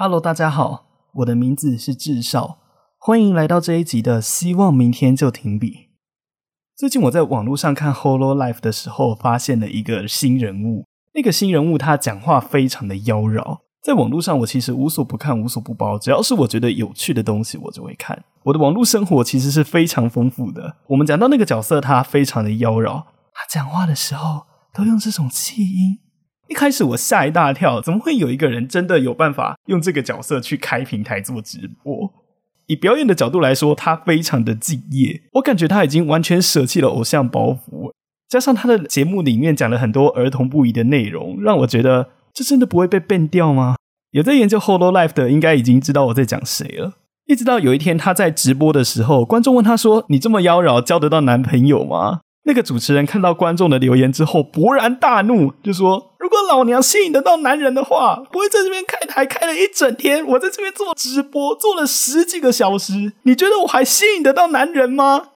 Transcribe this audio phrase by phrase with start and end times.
[0.00, 2.58] Hello，大家好，我的名字是智少，
[2.96, 5.87] 欢迎来到这一集的希望明天就停笔。
[6.78, 10.84] 最近我在网络上看《Holo Life》的时候，发现了一个新人物。
[11.12, 18.22] 那个新人物他讲话非常的妖娆，在网络上我其实无所不看、无所不包，只要是我觉得有趣的东西，我就会看。
[18.44, 20.76] 我的网络生活其实是非常丰富的。
[20.86, 23.02] 我们讲到那个角色，他非常的妖娆，
[23.34, 25.98] 他讲话的时候都用这种气音。
[26.46, 32.12] 一开始我吓一大跳，怎么会有一个人真的有办法用这个角色去开平台做直播？
[32.68, 37.92] 以表演的角度来说，他非常的敬业，我感觉他已经完全舍弃了偶像包袱，
[38.28, 43.76] 加上他的节目里面讲了很多儿童不宜的内容，让我觉得这真的不会被 ban 掉吗？
[44.12, 46.94] 有在研究《Holo Life》的，应该已经知道我在讲谁了。
[47.26, 65.28] 一直到有一天他在直播的时候，观众问他说：“你这么妖娆，交得到男朋友吗？”那个主持人看到观众的留言之后，勃然大怒，就说：“如果老娘吸引得到男人的话，不会在这边开台开了一整天，我在这边做直播做了十几个小时，你觉得我还吸引得到男人吗？”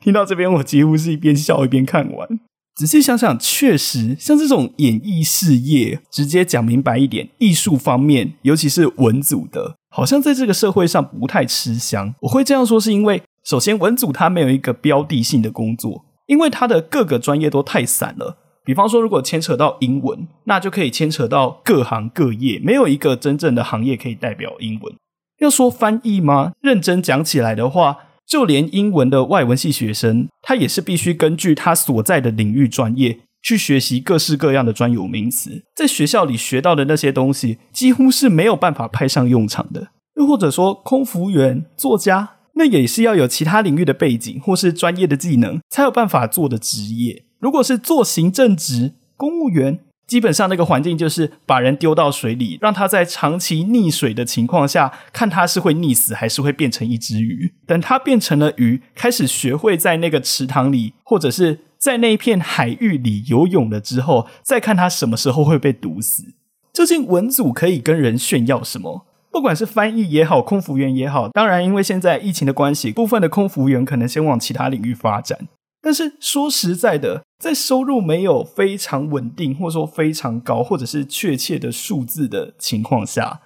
[0.00, 2.26] 听到这边，我几乎是一边笑一边看完。
[2.74, 12.14] 仔细想想，确实像这种演艺事业，直接讲明白一点，艺术方面，尤其是文组的，好像在这个社会上不太吃香。
[12.22, 13.22] 我会这样说，是因为。
[13.44, 18.38] 首先，文组它没有一个标的性的工作，因为它的各个专业都太散了。
[18.64, 24.94] 比方说，如果牵扯到英文，那就可以牵扯到各行各业，没有一个真正的行业可以代表英文。
[25.40, 26.52] 要说翻译吗？
[26.60, 35.64] 认真讲起来的话，就连英文的外文系学生，他也是必须根据他所在的领域专业去学习各式各样的专有名词。
[35.74, 39.88] 在学校里学到的那些东西，几乎是没有办法派上用场的。
[40.14, 42.36] 又或者说，空服员、作家。
[42.54, 47.24] 那也是要有其他领域的背景或是专业的技能，才有办法做的职业。
[47.38, 57.54] 如果是做行政职、公务员，基本上那个环境就是把人丢到水里，让他在长期溺水的情况下，看他是会溺死还是会变成一只鱼。
[57.66, 66.34] 等他变成了鱼，开始学会在那个池塘里或者是在那一片海域里游泳了之后，再看他什么时候会被毒死。
[66.72, 69.06] 究竟文组可以跟人炫耀什么？
[69.32, 75.48] 不管是翻译也好，空服员也好，当然，因为现在疫情的关系，部分的空服员可能先往其他领域发展。
[75.80, 83.40] 但是说实在的，在收入没有非常稳定，或者说非常高，或者是确切的数字的情况下，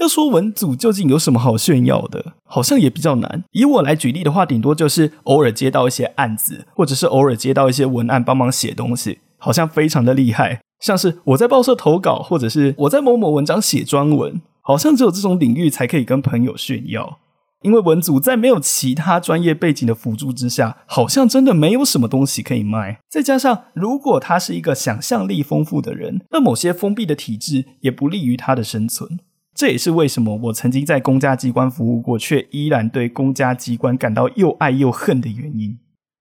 [0.00, 3.44] 要说文组究竟有什么好炫耀的，好像也比较难。
[3.52, 10.60] 以我来举例的话，顶多就是偶尔接到一些案子，或者是偶尔接到一些文案帮忙写东西，好像非常的厉害。
[10.80, 14.42] 像是我在报社投稿，或者是我在某某文章写专文。
[14.70, 17.18] 好像只有这种领域才可以跟朋友炫耀，
[17.62, 23.00] 因为文组在没有其他专业背景的辅助之下，好像真的没有什么东西可以卖。
[23.10, 29.18] 再加上，如果他是一个想象力丰富的人，那某些封闭的体制也不利于他的生存。
[29.52, 35.80] 这也是为什么我曾经在公家机关服务过，却依然对公家机关感到又爱又恨的原因。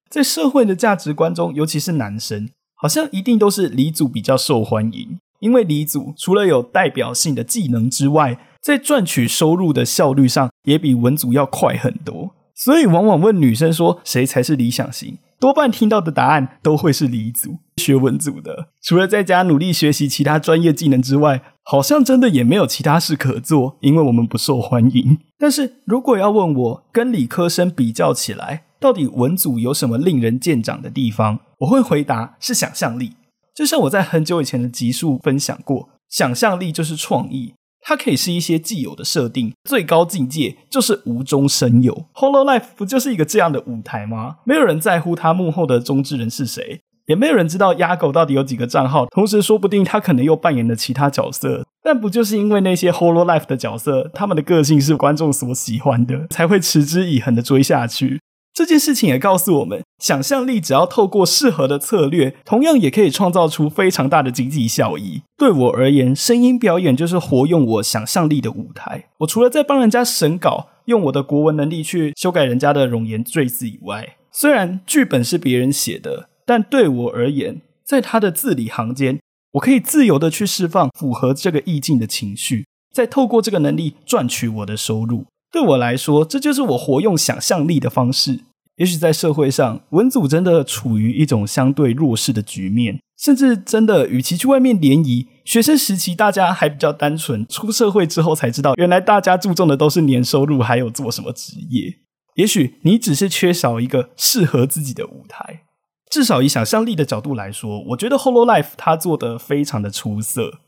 [0.09, 5.19] 在社会的价值观中，尤其是男生，好像一定都是理组比较受欢迎。
[5.39, 12.35] 因为理组除了有代表性的技能之外，在赚取收入的效率上也比文组要快很多。
[12.55, 17.59] 所以往往问女生说谁才是理想型，多半听到的答案都会是理组。
[17.79, 25.17] 学文组的，除了在家努力学习其他专业技能之外，好像真的也没有其他事可做，因为我们不受欢迎。
[25.37, 33.13] 但是如果要问我跟理科生比较起来，到底文组有什么令人见长的地方，我会回答是想象力。
[33.59, 42.05] 就像我在很久以前的集数分享过，想象力就是创意，它可以是一些既有的设定，最高境界就是无中生有。
[42.13, 44.37] Hollow Life 不就是一个这样的舞台吗？
[44.45, 51.65] 没有人在乎他幕后的中之人是谁，也没有人知道鸭狗到底有几个账号，同时说不定他可能又扮演了其他角色。
[51.83, 58.21] 但不就是因为那些 Hollow Life 的角色，他们的个性是观众所喜欢的，才会持之以恒的追下去。
[58.59, 65.21] 这件事情也告诉我们，想象力只要透过适合的策略，同样也可以创造出非常大的经济效益。
[65.37, 69.05] 对我而言，声音表演就是活用我想象力的舞台。
[69.19, 79.21] 我除了在帮人家审稿，用我的国文能力去修改人家的冗言赘字以外，虽然剧本是别人写的，但对我而言，在他的字里行间，
[79.53, 85.27] 我可以自由的去释放符合这个意境的情绪，再透过这个能力赚取我的收入。
[85.49, 88.41] 对我来说，这就是我活用想象力的方式。
[88.79, 101.93] 也许在社会上，文组真的处于一种相对弱势的局面，甚至真的与其去外面联谊，学生时期大家还比较单纯，出社会之后才知道，原来大家注重的都是年收入，还有做什么职业。
[102.35, 105.63] 也许你只是缺少一个适合自己的舞台。
[106.09, 110.59] 至少以想象力的角度来说，我觉得《Hololive》它做的非常的出色。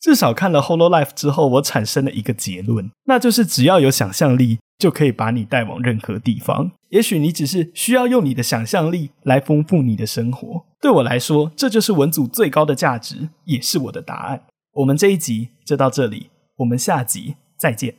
[0.00, 4.58] 至少看了《Hololive》之后，我产生了一个结论，那就是只要有想象力。
[4.78, 6.70] 就可以把你带往任何地方。
[6.90, 10.64] 也许你只是需要用你的想象力来丰富你的生活。
[10.80, 14.44] 对我来说，这就是文组最高的价值，也是我的答案。
[14.72, 17.96] 我们这一集就到这里，我们下集再见。